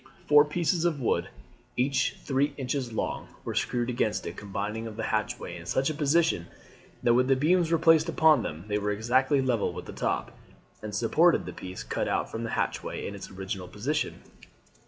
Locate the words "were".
3.45-3.53, 7.69-7.77, 8.79-8.89